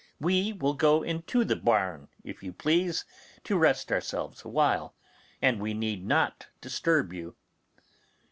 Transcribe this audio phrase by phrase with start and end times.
[0.19, 3.05] We will go into the barn, if you please,
[3.43, 4.95] to rest ourselves a while,
[5.43, 7.35] and we need not disturb you.